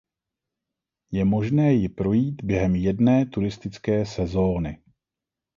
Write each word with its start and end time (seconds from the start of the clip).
Je 1.11 1.25
možné 1.25 1.73
ji 1.73 1.89
projít 1.89 2.43
během 2.43 2.75
jedné 2.75 3.25
turistické 3.25 4.05
sezóny. 4.05 4.83